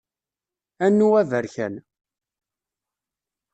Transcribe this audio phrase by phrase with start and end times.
[0.85, 1.73] Anu aberkan.